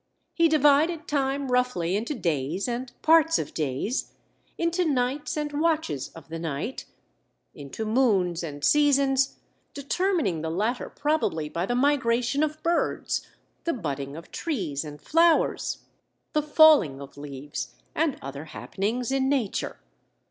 He 0.33 0.47
divided 0.49 1.07
time 1.07 1.49
roughly 1.51 1.95
into 1.95 2.15
days 2.15 2.67
and 2.67 2.91
parts 3.03 3.37
of 3.37 3.53
days, 3.53 4.13
into 4.57 4.83
nights 4.83 5.37
and 5.37 5.61
watches 5.61 6.07
of 6.15 6.27
the 6.27 6.39
night, 6.39 6.85
into 7.53 7.85
moons 7.85 8.41
and 8.41 8.65
seasons—determining 8.65 10.41
the 10.41 10.49
latter 10.49 10.89
probably 10.89 11.49
by 11.49 11.67
the 11.67 11.75
migration 11.75 12.41
of 12.41 12.63
birds, 12.63 13.27
the 13.63 13.73
budding 13.73 14.15
of 14.15 14.31
trees 14.31 14.83
and 14.83 14.99
flowers, 14.99 15.83
the 16.33 16.41
falling 16.41 16.99
of 16.99 17.15
leaves 17.15 17.75
and 17.93 18.17
other 18.23 18.45
happenings 18.45 19.11
in 19.11 19.29
nature. 19.29 19.77